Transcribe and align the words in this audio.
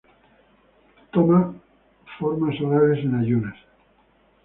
Tomar 1.11 1.53
formas 2.17 2.59
orales 2.59 3.05
en 3.05 3.13
ayunas. 3.19 3.55